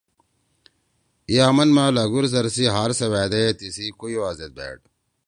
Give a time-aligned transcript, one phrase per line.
[1.29, 4.83] ای آمن ما لگُھور زر سی ہارسوأدے تیسی کویوا زید بیٹھ۔